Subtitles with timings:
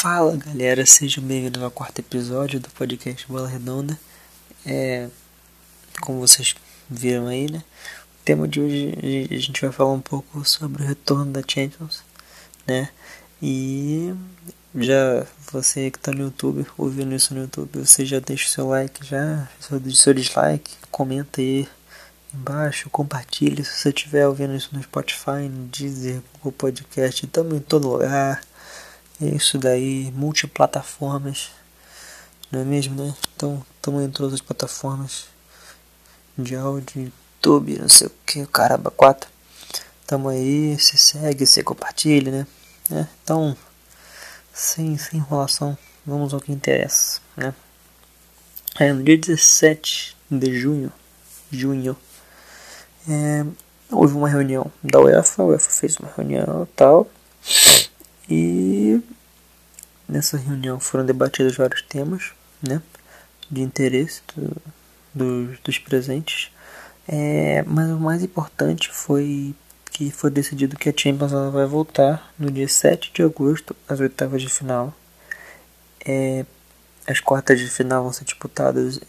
[0.00, 4.00] Fala galera, sejam bem-vindos ao quarto episódio do podcast Bola Redonda.
[4.64, 5.10] É,
[6.00, 6.54] como vocês
[6.88, 7.62] viram aí, né?
[8.14, 8.94] O tema de hoje
[9.30, 12.02] a gente vai falar um pouco sobre o retorno da Champions,
[12.66, 12.88] né?
[13.42, 14.14] E
[14.74, 18.68] já você que está no YouTube, ouvindo isso no YouTube, você já deixa o seu
[18.68, 21.68] like, já seu, seu dislike, comenta aí
[22.32, 27.62] embaixo, compartilha se você estiver ouvindo isso no Spotify, no Deezer, Google Podcast, também em
[27.62, 28.40] todo lugar
[29.20, 31.50] é isso daí, multiplataformas,
[32.50, 33.14] não é mesmo, né?
[33.36, 35.26] Então, estamos em todas as plataformas
[36.38, 39.28] de áudio, YouTube, não sei o que, caramba, quatro.
[40.06, 42.46] Tamo aí, se segue, se compartilha, né?
[42.90, 43.56] É, então,
[44.52, 47.54] sem, sem enrolação, vamos ao que interessa, né?
[48.78, 50.92] É, no dia 17 de junho,
[51.50, 51.96] junho,
[53.08, 53.44] é,
[53.90, 57.08] houve uma reunião da UEFA, a UEFA fez uma reunião e tal,
[58.28, 59.00] e
[60.10, 62.82] nessa reunião foram debatidos vários temas né,
[63.50, 64.56] de interesse do,
[65.14, 66.50] do, dos presentes.
[67.08, 69.54] É, mas o mais importante foi
[69.90, 74.40] que foi decidido que a Champions vai voltar no dia 7 de agosto, às oitavas
[74.40, 74.94] de final.
[76.06, 76.44] É,
[77.06, 79.00] as quartas de final vão ser disputadas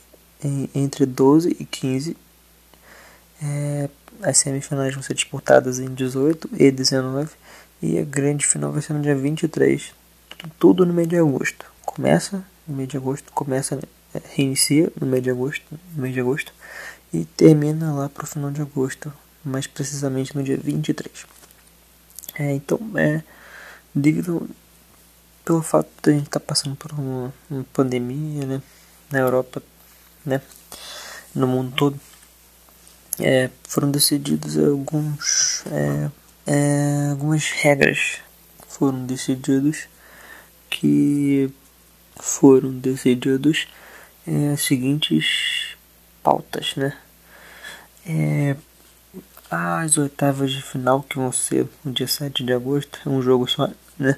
[0.44, 2.18] em, entre 12 e 15.
[3.44, 3.90] É,
[4.24, 7.30] as semifinais vão ser disputadas em 18 e 19
[7.82, 9.94] e a grande final vai ser no dia 23.
[10.58, 11.66] Tudo no mês de agosto.
[11.86, 13.80] Começa no mês de agosto, começa,
[14.14, 15.64] é, reinicia no mês de agosto,
[15.96, 16.54] no mês de agosto
[17.14, 21.26] e termina lá para o final de agosto, mais precisamente no dia 23.
[22.36, 23.22] É, então, é,
[23.94, 24.50] devido
[25.44, 28.62] pelo fato de a gente estar tá passando por uma, uma, pandemia, né,
[29.10, 29.62] na Europa,
[30.26, 30.42] né,
[31.36, 32.00] no mundo todo,
[33.20, 36.10] é, foram decididos alguns é,
[36.48, 38.20] é, algumas regras
[38.68, 39.88] foram decididas
[40.72, 41.52] que
[42.16, 43.68] foram decididos
[44.26, 45.76] é, as seguintes
[46.24, 46.98] pautas, né?
[48.08, 48.56] É,
[49.50, 53.48] as oitavas de final que vão ser no dia 7 de agosto, é um jogo
[53.48, 54.18] só, né?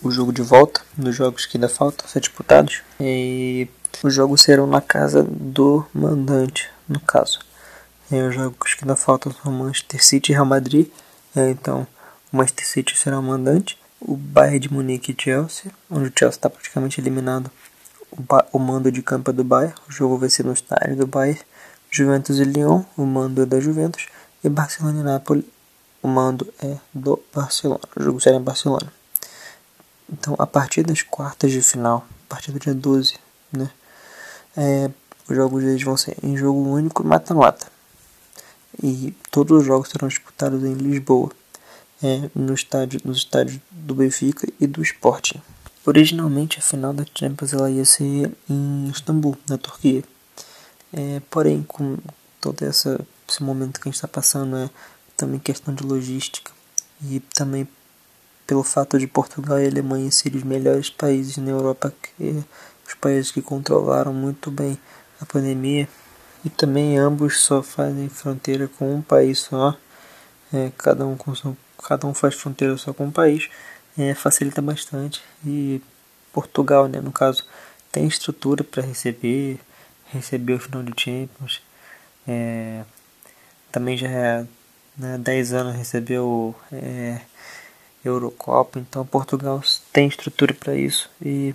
[0.00, 2.82] O jogo de volta, dos jogos que ainda faltam ser disputados.
[3.00, 3.68] E
[4.02, 7.40] os jogos serão na casa do mandante, no caso.
[8.10, 10.88] É, os jogos que ainda faltam são Manchester City e Real Madrid.
[11.34, 11.86] É, então,
[12.32, 13.76] o Manchester City será o mandante.
[14.00, 17.50] O Bayern de Munique e Chelsea, onde o Chelsea está praticamente eliminado.
[18.10, 18.22] O,
[18.52, 19.74] o, mando de campo é do Bayern.
[19.88, 21.40] O jogo vai ser no estádio do Bayern.
[21.90, 24.06] Juventus e Lyon, o mando é da Juventus.
[24.42, 25.52] E Barcelona e Napoli,
[26.02, 27.82] o mando é do Barcelona.
[27.96, 28.92] O jogo será em Barcelona.
[30.10, 33.16] Então, a partir das quartas de final, a partir do dia 12,
[33.52, 33.70] né?
[34.56, 34.90] É,
[35.28, 37.66] os jogos deles vão ser em jogo único mata-mata
[38.82, 41.30] e todos os jogos serão disputados em Lisboa,
[42.02, 45.40] é, no estádio, nos estádios do Benfica e do Sporting.
[45.84, 50.04] Originalmente a final da Champions ela ia ser em Istambul, na Turquia.
[50.92, 51.96] É, porém, com
[52.40, 54.70] todo essa, esse momento que a gente está passando, é
[55.16, 56.52] também questão de logística
[57.02, 57.66] e também
[58.46, 62.42] pelo fato de Portugal e Alemanha serem os melhores países na Europa, que
[62.86, 64.78] os países que controlaram muito bem
[65.20, 65.86] a pandemia,
[66.44, 69.76] e também ambos só fazem fronteira com um país só,
[70.52, 73.48] é, cada, um com seu, cada um faz fronteira só com um país,
[73.96, 75.22] é, facilita bastante.
[75.44, 75.80] E
[76.32, 77.44] Portugal, né, no caso,
[77.90, 79.58] tem estrutura para receber,
[80.12, 81.62] receber o final de Champions,
[82.26, 82.84] é,
[83.72, 84.46] também já é
[84.96, 87.20] né, 10 anos recebeu é,
[88.04, 89.62] Eurocopa, então Portugal
[89.92, 91.54] tem estrutura para isso e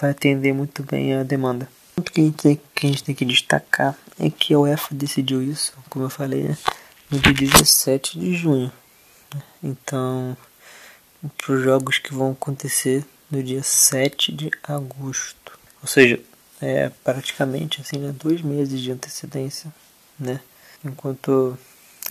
[0.00, 1.68] vai atender muito bem a demanda.
[1.96, 4.94] O que a, gente tem, que a gente tem que destacar é que a UEFA
[4.94, 6.58] decidiu isso, como eu falei, né,
[7.10, 8.70] no dia 17 de junho.
[9.62, 10.36] Então,
[11.38, 15.58] para os jogos que vão acontecer no dia 7 de agosto.
[15.82, 16.20] Ou seja,
[16.60, 19.72] é praticamente assim, né, dois meses de antecedência,
[20.18, 20.40] né?
[20.84, 21.58] Enquanto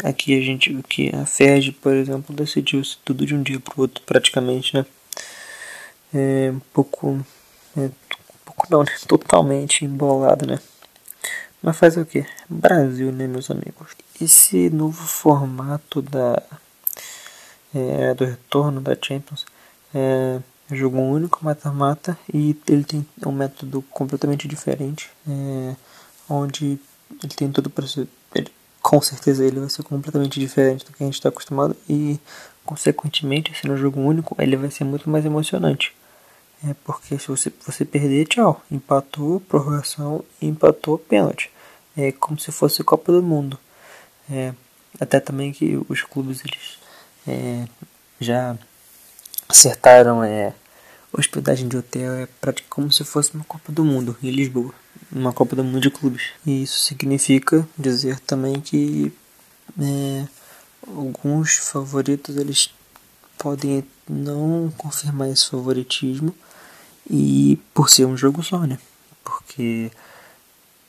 [0.04, 3.74] aqui a gente, que a Ferg, por exemplo, decidiu isso tudo de um dia para
[3.78, 4.86] o outro, praticamente, né?
[6.14, 7.26] É um pouco
[7.78, 7.90] é,
[8.56, 8.92] pouco não, né?
[9.08, 10.60] Totalmente embolado, né?
[11.62, 12.26] Mas faz o que?
[12.50, 13.92] Brasil, né, meus amigos?
[14.22, 16.42] Esse novo formato da
[17.76, 19.46] é, do retorno da Champions
[19.94, 20.40] é
[20.72, 25.76] jogo único, mata-mata, e ele tem um método completamente diferente, é,
[26.28, 26.80] onde
[27.22, 28.08] ele tem tudo para ser.
[28.82, 32.20] Com certeza ele vai ser completamente diferente do que a gente está acostumado e,
[32.64, 35.92] consequentemente, sendo um jogo único, ele vai ser muito mais emocionante.
[36.64, 38.62] É porque se você, você perder, tchau.
[38.72, 41.52] Empatou, prorrogação, empatou, pênalti.
[41.98, 43.58] É como se fosse Copa do Mundo.
[44.30, 44.54] É,
[45.00, 46.78] até também que os clubes eles
[47.28, 47.68] é,
[48.20, 48.58] já
[49.48, 50.54] acertaram é,
[51.12, 54.74] hospedagem de hotel é praticamente como se fosse uma Copa do Mundo em Lisboa,
[55.12, 56.30] uma Copa do Mundo de clubes.
[56.46, 59.14] E isso significa dizer também que
[59.80, 60.28] é,
[60.88, 62.74] alguns favoritos eles
[63.38, 66.34] podem não confirmar esse favoritismo
[67.10, 68.78] e por ser um jogo só, né?
[69.24, 69.92] Porque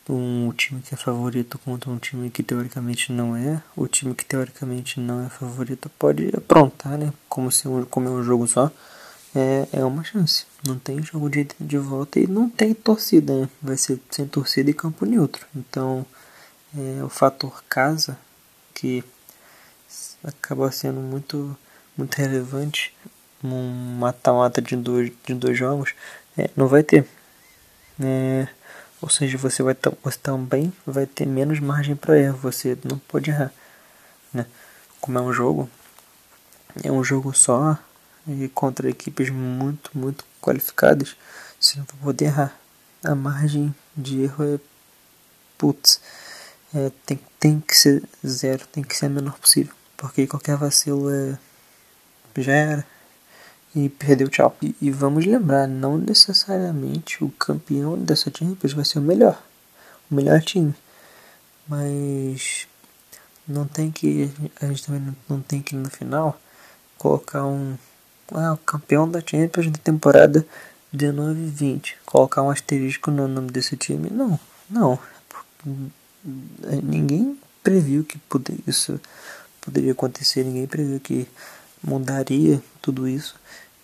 [0.09, 4.25] um time que é favorito contra um time que teoricamente não é, o time que
[4.25, 7.13] teoricamente não é favorito pode aprontar, né?
[7.29, 8.71] Como se como é um jogo só,
[9.35, 10.47] é, é uma chance.
[10.67, 13.49] Não tem jogo de de volta e não tem torcida, né?
[13.63, 15.47] Vai ser sem torcida e campo neutro.
[15.55, 16.07] Então,
[16.77, 18.19] é, o fator casa
[18.75, 19.05] que
[20.23, 21.57] acaba sendo muito
[21.97, 22.95] muito relevante
[23.43, 25.95] um mata-mata de dois, de dois jogos
[26.37, 27.07] é, não vai ter.
[28.01, 28.49] É,
[29.01, 33.31] ou seja, você vai você também vai ter menos margem para erro, você não pode
[33.31, 33.53] errar.
[34.33, 34.47] Né?
[35.01, 35.69] Como é um jogo,
[36.83, 37.79] é um jogo só
[38.27, 41.17] e contra equipes muito, muito qualificadas,
[41.61, 42.59] você não vai poder errar.
[43.05, 44.59] A margem de erro é
[45.57, 46.01] putz,
[46.75, 51.11] é, tem, tem que ser zero, tem que ser a menor possível, porque qualquer vacilo
[51.11, 51.39] é
[52.39, 52.87] já era
[53.77, 54.57] e perdeu tchau.
[54.63, 59.41] E, e, vamos lembrar, não necessariamente o campeão dessa Champions vai ser o melhor,
[60.11, 60.75] o melhor time,
[61.69, 62.67] mas
[63.47, 64.31] não tem que
[64.61, 66.41] a gente também não, tem que no final
[66.97, 67.77] colocar um
[68.33, 70.45] ah, o campeão da Champions da temporada
[70.93, 74.41] 19 e 20, colocar um asterisco no nome desse time, não,
[74.71, 74.99] não,
[76.83, 78.99] ninguém previu que poder, isso
[79.61, 81.29] poderia acontecer, ninguém previu que
[81.83, 83.37] mudaria tudo isso.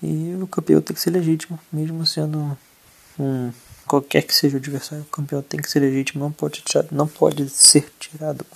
[0.03, 2.59] E o campeão tem que ser legítimo, mesmo sendo
[3.19, 3.53] um
[3.87, 7.49] qualquer que seja o adversário, o campeão tem que ser legítimo, não pode não pode
[7.51, 8.47] ser tirado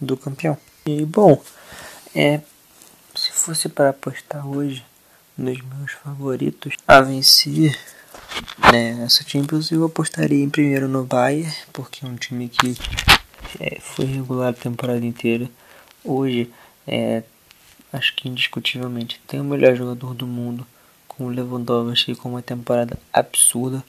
[0.00, 0.58] do campeão.
[0.84, 1.40] E bom,
[2.14, 2.40] é
[3.14, 4.84] se fosse para apostar hoje
[5.38, 7.78] nos meus favoritos a vencer
[8.72, 12.76] né, essa Champions, eu apostaria em primeiro no Bayern, porque é um time que
[13.60, 15.48] é, foi regular a temporada inteira.
[16.02, 16.52] Hoje,
[16.86, 17.22] é,
[17.92, 20.66] acho que indiscutivelmente tem o melhor jogador do mundo
[21.16, 23.82] com o Lewandowski com uma temporada absurda.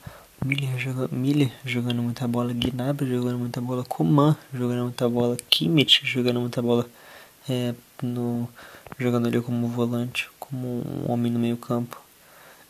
[0.44, 6.02] Miller, joga, Miller jogando muita bola, Gnabry jogando muita bola, Coman jogando muita bola, Kimmich
[6.04, 6.86] jogando muita bola,
[7.48, 8.48] é, no,
[8.98, 12.00] jogando ali como volante, como um homem no meio campo.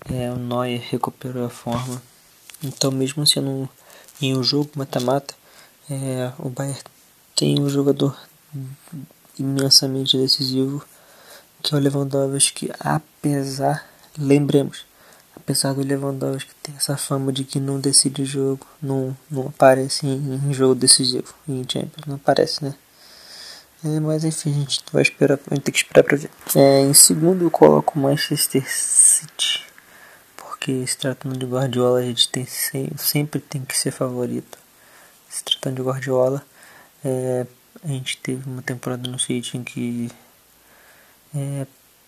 [0.08, 2.00] É, o Neuer recuperou a forma.
[2.62, 3.68] Então mesmo sendo
[4.20, 5.34] em um jogo mata-mata,
[5.90, 6.80] é, o Bayern
[7.34, 8.16] tem um jogador
[9.38, 10.84] imensamente decisivo
[11.62, 13.84] que é o Lewandowski, apesar
[14.18, 14.84] Lembremos,
[15.36, 20.34] apesar do Lewandowski ter essa fama de que não decide jogo, não, não aparece em,
[20.34, 22.74] em jogo decisivo, em Champions, não aparece, né?
[23.84, 26.30] É, mas enfim, a gente vai esperar, gente tem que esperar pra ver.
[26.54, 29.64] É, em segundo eu coloco Manchester City,
[30.36, 32.46] porque se tratando de Guardiola a gente tem,
[32.96, 34.58] sempre tem que ser favorito.
[35.28, 36.42] Se tratando de Guardiola,
[37.04, 37.46] é,
[37.84, 40.10] a gente teve uma temporada no City em que
[41.34, 41.66] é,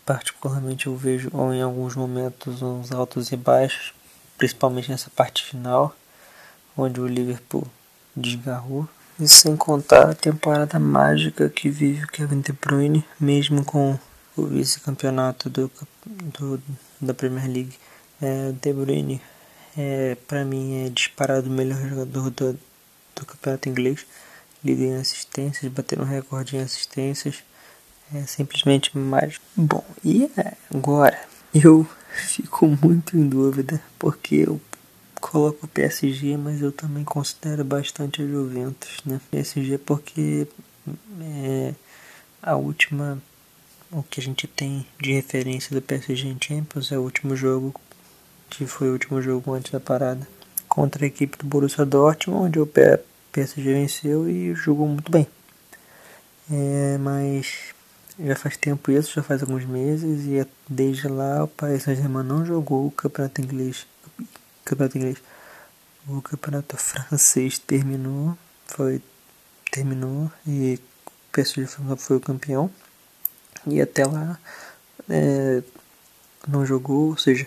[0.08, 3.92] particularmente eu vejo em alguns momentos uns altos e baixos,
[4.38, 5.94] principalmente nessa parte final,
[6.74, 7.66] onde o Liverpool
[8.16, 8.88] desgarrou.
[9.20, 13.98] E sem contar a temporada mágica que vive o Kevin De Bruyne, mesmo com
[14.34, 15.70] o vice-campeonato do,
[16.06, 16.62] do,
[16.98, 17.76] da Premier League.
[18.22, 19.20] É, De Bruyne,
[19.76, 22.58] é, para mim, é disparado o melhor jogador do,
[23.14, 24.06] do campeonato inglês.
[24.64, 27.42] Líder em assistências, batendo um recorde em assistências
[28.14, 29.44] é simplesmente mágico.
[29.56, 30.30] Bom, e
[30.74, 31.18] agora
[31.54, 34.60] eu fico muito em dúvida porque eu
[35.20, 39.20] coloco o PSG, mas eu também considero bastante a Juventus, né?
[39.30, 40.46] PSG porque
[41.20, 41.74] é
[42.42, 43.20] a última
[43.90, 47.74] o que a gente tem de referência do PSG em Champions é o último jogo
[48.50, 50.26] que foi o último jogo antes da parada
[50.68, 55.26] contra a equipe do Borussia Dortmund, onde o PSG venceu e jogou muito bem.
[56.50, 57.74] É, mas
[58.18, 62.44] já faz tempo isso, já faz alguns meses, e desde lá o Paris Saint-Germain não
[62.44, 63.86] jogou o campeonato inglês.
[64.64, 65.18] Campeonato inglês.
[66.08, 69.02] O campeonato francês terminou, foi
[69.70, 71.66] terminou e o PSG
[71.98, 72.70] foi o campeão.
[73.66, 74.38] E até lá
[75.08, 75.62] é,
[76.46, 77.46] não jogou, ou seja,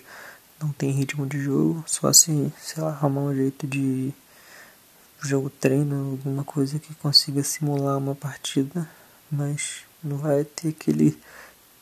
[0.61, 4.13] não tem ritmo de jogo, só se, sei lá, arrumar um jeito de
[5.21, 8.87] jogo treino, alguma coisa que consiga simular uma partida,
[9.31, 11.17] mas não vai ter aquele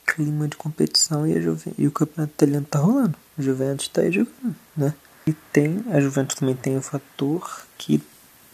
[0.06, 1.72] clima de competição e, a Juve...
[1.78, 3.16] e o campeonato italiano tá rolando.
[3.38, 4.94] A Juventus tá aí jogando, né?
[5.26, 8.02] E tem, a Juventus também tem o fator que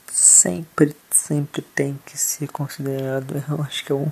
[0.07, 4.11] sempre, sempre tem que ser considerado, eu acho que é um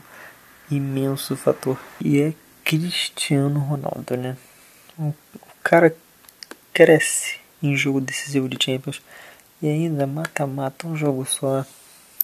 [0.71, 1.79] imenso fator.
[2.01, 2.35] E é
[2.65, 4.37] Cristiano Ronaldo, né?
[4.99, 5.13] O
[5.63, 5.95] cara
[6.73, 9.03] cresce em jogo decisivo de Champions.
[9.63, 11.65] E ainda mata-mata um jogo só.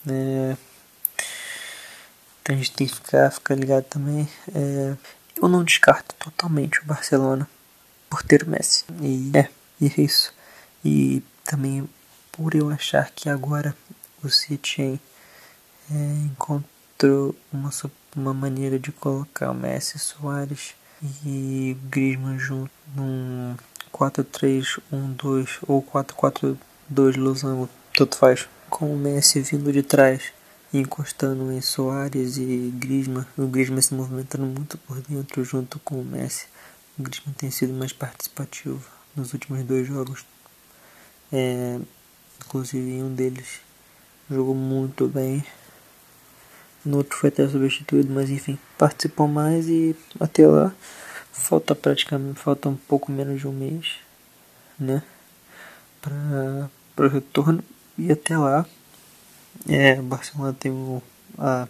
[0.08, 0.56] É...
[2.50, 4.28] A gente tem que ficar, ficar ligado também.
[4.52, 4.97] É...
[5.40, 7.49] Eu não descarto totalmente o Barcelona
[8.09, 8.85] por ter o Messi.
[9.00, 9.49] E é,
[9.80, 10.35] e é isso.
[10.85, 11.88] E também
[12.33, 13.73] por eu achar que agora
[14.21, 15.00] o City
[15.90, 17.71] é, encontrou uma,
[18.16, 20.75] uma maneira de colocar o Messi, Soares
[21.25, 23.54] e Griezmann junto num
[23.92, 26.57] 4-3-1-2 ou 4-4-2
[27.16, 30.33] losango, tanto faz, com o Messi vindo de trás
[30.73, 36.05] encostando em Soares e Griezmann, o Griezmann se movimentando muito por dentro junto com o
[36.05, 36.47] Messi.
[36.99, 38.81] O Griezmann tem sido mais participativo
[39.17, 40.25] nos últimos dois jogos,
[41.33, 41.79] é,
[42.45, 43.61] inclusive em um deles
[44.31, 45.45] jogou muito bem.
[46.85, 50.73] No outro foi até substituído, mas enfim, participou mais e até lá
[51.33, 53.97] falta praticamente falta um pouco menos de um mês,
[54.79, 55.03] né,
[56.00, 56.71] para
[57.05, 57.62] o retorno
[57.99, 58.67] e até lá
[59.69, 61.02] é, o Barcelona tem o,
[61.38, 61.69] a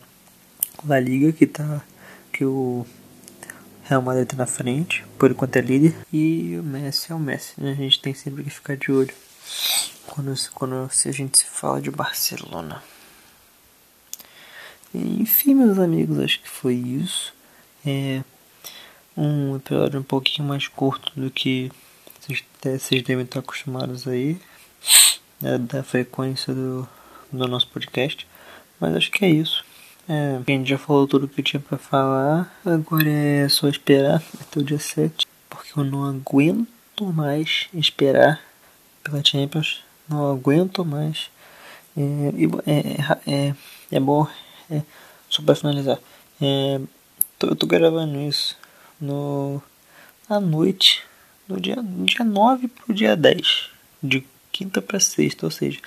[0.87, 1.83] La Liga que tá
[2.33, 2.87] que o
[3.85, 7.55] Real Madrid tá na frente, por enquanto é líder e o Messi é o Messi,
[7.59, 7.73] né?
[7.73, 9.13] a gente tem sempre que ficar de olho
[10.07, 12.83] quando, quando se a gente se fala de Barcelona.
[14.95, 17.33] Enfim, meus amigos, acho que foi isso.
[17.85, 18.23] É
[19.17, 21.71] um episódio um pouquinho mais curto do que
[22.61, 24.41] vocês, devem estar acostumados aí,
[25.41, 26.89] né, da frequência do,
[27.33, 28.27] do nosso podcast.
[28.79, 29.65] Mas acho que é isso.
[30.09, 32.55] É, a gente já falou tudo que tinha para falar.
[32.65, 35.27] Agora é só esperar até o dia 7.
[35.49, 38.41] Porque eu não aguento mais esperar
[39.03, 39.83] pela Champions.
[40.09, 41.31] Não aguento mais.
[41.97, 42.03] É,
[42.67, 43.55] é, é,
[43.91, 44.27] é bom
[44.71, 44.83] é,
[45.29, 45.99] só para finalizar,
[46.41, 46.81] é,
[47.39, 48.57] tô, eu tô gravando isso
[49.01, 49.61] no
[50.29, 51.03] à noite,
[51.49, 53.71] no dia, no dia 9 pro dia 10,
[54.03, 55.81] de quinta para sexta, ou seja,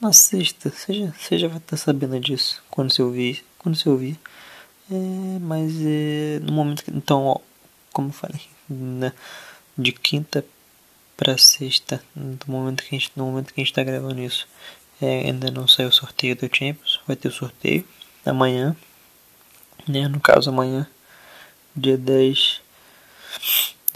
[0.00, 3.88] na sexta, seja, você já vai estar tá sabendo disso quando você ouvir, quando você
[3.88, 4.18] ouvir.
[4.90, 7.38] É, mas é, no momento que, então, ó,
[7.92, 9.12] como eu falei, né,
[9.76, 10.44] de quinta
[11.16, 14.46] para sexta, no momento que a gente, no momento que a gente está gravando isso,
[15.00, 17.86] é, ainda não saiu o sorteio do Champions, vai ter o sorteio
[18.24, 18.76] amanhã,
[19.86, 20.08] né?
[20.08, 20.86] No caso amanhã,
[21.74, 22.60] dia 10,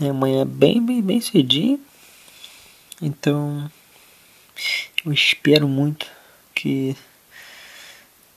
[0.01, 0.11] né?
[0.11, 1.81] amanhã bem, bem, bem cedinho.
[3.01, 3.71] Então,
[5.05, 6.07] eu espero muito
[6.55, 6.97] que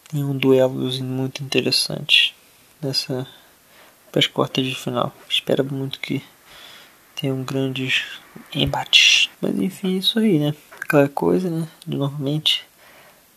[0.09, 2.35] tenha um duelos muito interessante
[2.81, 3.27] nessa
[4.11, 5.15] para as quartas de final.
[5.29, 6.21] Espero muito que
[7.15, 8.03] tenham grandes
[8.53, 9.29] embates.
[9.39, 10.53] Mas enfim, isso aí, né?
[10.81, 11.67] Aquela coisa, né?
[11.87, 12.65] Novamente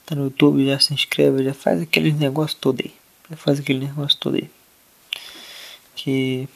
[0.04, 2.92] tá no YouTube, já se inscreve, já faz aquele negócio todo aí.
[3.30, 4.50] Já faz aquele negócio todo aí.
[5.94, 6.48] Que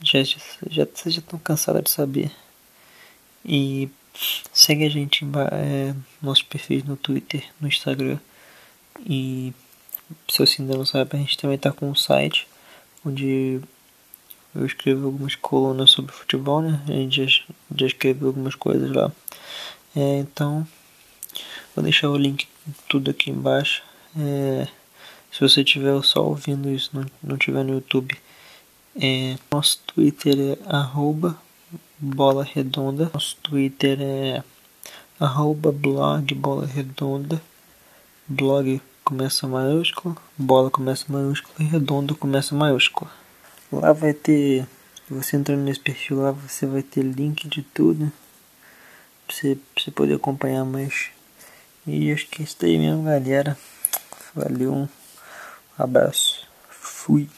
[0.00, 0.38] já, já,
[0.70, 2.30] já vocês já estão cansados de saber.
[3.44, 3.88] E
[4.52, 6.44] segue a gente em é, nossos
[6.84, 8.18] no Twitter, no Instagram.
[9.04, 9.52] E
[10.28, 12.46] se você ainda não sabe, a gente também tá com um site
[13.04, 13.60] onde
[14.54, 16.82] eu escrevo algumas colunas sobre futebol, né?
[16.88, 17.44] A gente já,
[17.76, 19.12] já escreveu algumas coisas lá.
[19.94, 20.66] É, então,
[21.74, 22.48] vou deixar o link
[22.88, 23.82] tudo aqui embaixo.
[24.18, 24.66] É,
[25.30, 28.16] se você estiver só ouvindo isso, não, não tiver no YouTube,
[28.98, 31.38] é, nosso Twitter é arroba
[31.98, 33.10] bola redonda.
[33.12, 34.42] Nosso Twitter é
[35.18, 37.40] arroba blog bola redonda.
[38.28, 43.10] Blog começa maiúsculo, bola começa maiúsculo e redonda começa maiúsculo.
[43.70, 44.66] Lá vai ter,
[45.08, 48.10] você entrando nesse perfil lá, você vai ter link de tudo.
[49.26, 51.10] Pra você, pra você poder acompanhar mais
[51.86, 53.56] e acho que é isso aí mesmo, galera.
[54.34, 54.88] Valeu, um
[55.78, 56.46] abraço.
[56.68, 57.28] Fui.